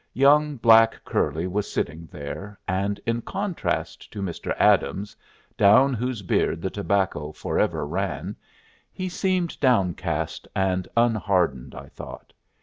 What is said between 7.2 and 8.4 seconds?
forever ran,